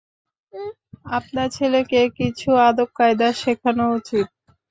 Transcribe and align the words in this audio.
আপনার 1.11 1.47
ছেলেকে 1.49 1.99
কিছু 2.17 2.49
আদবকায়দা 2.67 3.27
শেখানো 3.41 3.85
উচিৎ। 3.97 4.27